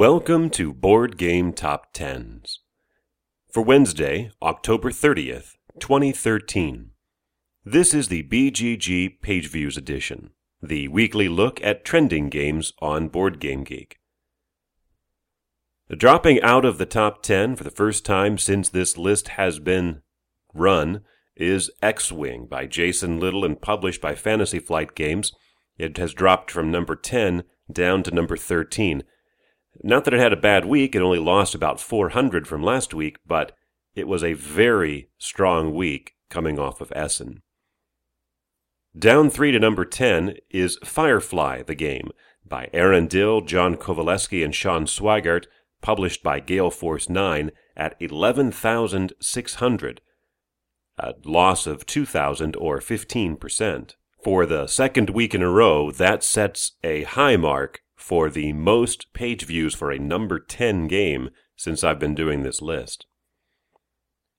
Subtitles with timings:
[0.00, 2.60] Welcome to Board Game Top Tens.
[3.52, 6.92] For Wednesday, October 30th, 2013.
[7.66, 10.30] This is the BGG Page Views edition,
[10.62, 13.98] the weekly look at trending games on Board Game Geek.
[15.94, 20.00] Dropping out of the top 10 for the first time since this list has been
[20.54, 21.02] run
[21.36, 25.34] is X Wing by Jason Little and published by Fantasy Flight Games.
[25.76, 29.02] It has dropped from number 10 down to number 13.
[29.82, 33.18] Not that it had a bad week, it only lost about 400 from last week,
[33.26, 33.52] but
[33.94, 37.42] it was a very strong week coming off of Essen.
[38.98, 42.10] Down three to number 10 is Firefly, the game,
[42.44, 45.46] by Aaron Dill, John Kovaleski, and Sean Sweigart,
[45.80, 50.00] published by Gale Force 9 at 11,600,
[50.98, 53.94] a loss of 2,000 or 15%.
[54.22, 59.12] For the second week in a row, that sets a high mark for the most
[59.12, 63.06] page views for a number 10 game since I've been doing this list.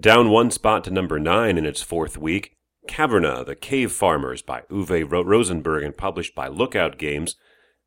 [0.00, 2.56] Down one spot to number 9 in its fourth week,
[2.88, 7.36] Caverna, The Cave Farmers by Uwe Rosenberg and published by Lookout Games,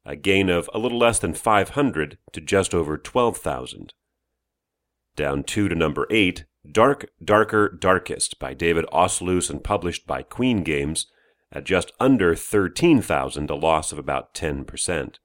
[0.06, 3.94] a gain of a little less than 500 to just over 12,000.
[5.16, 10.64] Down two to number 8, Dark, Darker, Darkest by David Ausloos and published by Queen
[10.64, 11.08] Games,
[11.52, 15.16] at just under 13,000, a loss of about 10%.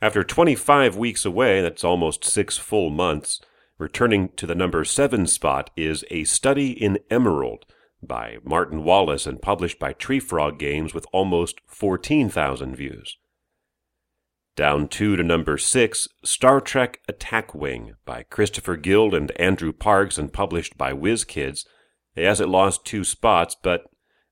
[0.00, 3.40] After 25 weeks away, that's almost six full months,
[3.78, 7.64] returning to the number seven spot is A Study in Emerald
[8.00, 13.16] by Martin Wallace and published by Tree Frog Games with almost 14,000 views.
[14.54, 20.16] Down two to number six, Star Trek Attack Wing by Christopher Guild and Andrew Parks
[20.16, 21.64] and published by WizKids.
[22.16, 23.84] As it lost two spots, but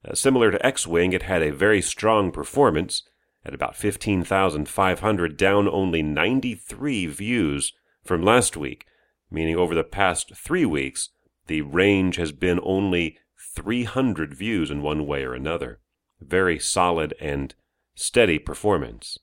[0.04, 3.02] uh, similar to X Wing, it had a very strong performance
[3.46, 7.72] at about 15,500, down only 93 views
[8.04, 8.86] from last week,
[9.30, 11.10] meaning over the past three weeks,
[11.46, 13.16] the range has been only
[13.54, 15.78] 300 views in one way or another.
[16.20, 17.54] Very solid and
[17.94, 19.18] steady performance.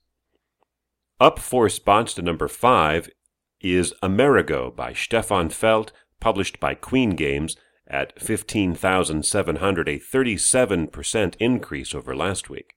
[1.20, 3.10] Up four spots to number five
[3.60, 12.16] is Amerigo by Stefan Feld, published by Queen Games at 15,700, a 37% increase over
[12.16, 12.74] last week.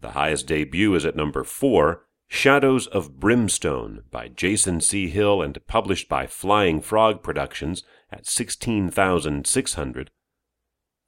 [0.00, 5.08] The highest debut is at number 4, Shadows of Brimstone by Jason C.
[5.08, 7.82] Hill and published by Flying Frog Productions
[8.12, 10.10] at 16,600.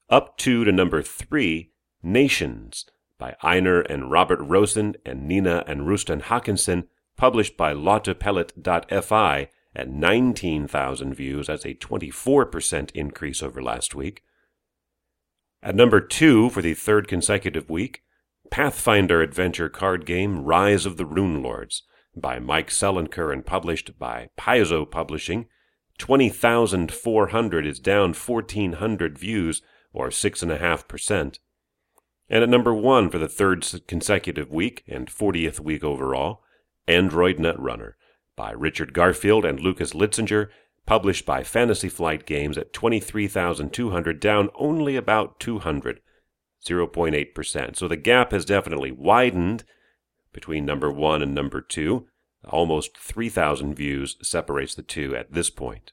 [0.08, 1.70] Up two to number 3,
[2.02, 2.86] Nations
[3.18, 11.14] by Einar and Robert Rosen and Nina and Rustan Haakonsen, published by Lautapelit.fi at 19,000
[11.14, 11.46] views.
[11.46, 14.24] That's a 24% increase over last week.
[15.62, 18.02] At number 2 for the third consecutive week,
[18.50, 21.82] Pathfinder adventure card game Rise of the Runelords
[22.16, 25.46] by Mike Selinker and published by Paizo Publishing.
[25.98, 29.62] 20,400 is down 1,400 views,
[29.92, 31.38] or 6.5%.
[32.28, 36.42] And at number one for the third consecutive week and 40th week overall,
[36.88, 37.92] Android Netrunner
[38.34, 40.48] by Richard Garfield and Lukas Litzsinger,
[40.86, 46.00] published by Fantasy Flight Games at 23,200, down only about 200
[46.66, 47.76] 0.8%.
[47.76, 49.64] So the gap has definitely widened
[50.32, 52.06] between number one and number two.
[52.48, 55.92] Almost 3,000 views separates the two at this point.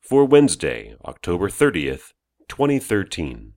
[0.00, 2.12] For Wednesday, October 30th,
[2.48, 3.54] 2013.